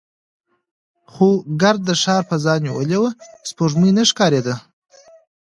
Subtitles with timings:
[1.11, 1.27] خو
[1.61, 3.11] ګرد د ښار فضا نیولې وه،
[3.49, 4.55] سپوږمۍ نه ښکارېده.